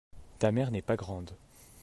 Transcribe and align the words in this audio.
ta 0.39 0.51
mère 0.51 0.71
n'est 0.71 0.81
pas 0.81 0.95
grande. 0.95 1.35